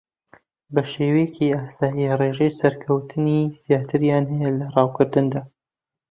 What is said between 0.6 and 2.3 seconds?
بە شێوەیەکی ئاسایی